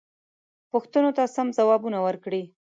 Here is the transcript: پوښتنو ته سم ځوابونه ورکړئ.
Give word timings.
پوښتنو 0.71 1.09
ته 1.17 1.23
سم 1.35 1.47
ځوابونه 1.57 1.97
ورکړئ. 2.05 2.43